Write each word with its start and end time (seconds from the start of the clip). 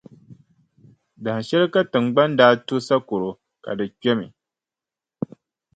Dahinshɛli 1.23 1.67
ka 1.73 1.81
Tiŋgbani 1.91 2.37
daa 2.39 2.53
to 2.67 2.75
sakɔro 2.87 3.29
ka 3.63 3.71
di 3.77 3.85
kpɛmi. 3.99 4.27